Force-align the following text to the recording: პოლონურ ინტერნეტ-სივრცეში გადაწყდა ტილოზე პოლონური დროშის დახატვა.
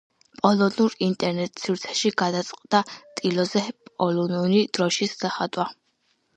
პოლონურ 0.37 0.95
ინტერნეტ-სივრცეში 1.07 2.11
გადაწყდა 2.23 2.81
ტილოზე 3.21 3.65
პოლონური 3.91 4.67
დროშის 4.81 5.17
დახატვა. 5.25 5.71